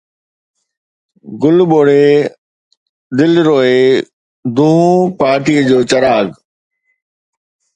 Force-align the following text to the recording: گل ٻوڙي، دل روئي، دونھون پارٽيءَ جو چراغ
گل 1.41 1.57
ٻوڙي، 1.69 2.07
دل 3.17 3.33
روئي، 3.47 3.79
دونھون 4.55 4.99
پارٽيءَ 5.19 5.61
جو 5.69 5.79
چراغ 5.89 6.27